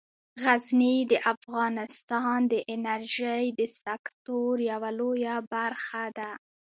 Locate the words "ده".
6.17-6.31